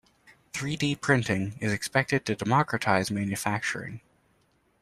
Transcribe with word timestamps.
Three-D 0.53 0.95
printing 0.95 1.59
is 1.61 1.71
expected 1.71 2.25
to 2.25 2.35
democratize 2.35 3.11
manufacturing. 3.11 4.01